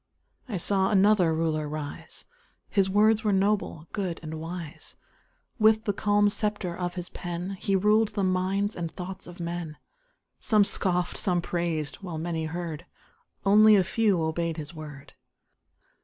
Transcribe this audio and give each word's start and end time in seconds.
I 0.49 0.57
saw 0.57 0.89
another 0.89 1.31
Ruler 1.31 1.69
rise 1.69 2.25
His 2.71 2.89
words 2.89 3.23
were 3.23 3.31
noble, 3.31 3.85
good, 3.91 4.19
and 4.23 4.39
wise; 4.39 4.95
With 5.59 5.83
the 5.83 5.93
calm 5.93 6.27
sceptre 6.31 6.75
of 6.75 6.95
his 6.95 7.09
pen 7.09 7.51
He 7.59 7.75
ruled 7.75 8.15
the 8.15 8.23
minds 8.23 8.75
and 8.75 8.91
thoughts 8.91 9.27
of 9.27 9.39
men; 9.39 9.77
Some 10.39 10.63
scoffed, 10.63 11.17
some 11.17 11.39
praised 11.39 11.97
while 11.97 12.17
many 12.17 12.45
heard, 12.45 12.87
Only 13.45 13.75
a 13.75 13.83
few 13.83 14.19
obeyed 14.23 14.57
his 14.57 14.73
word. 14.73 15.13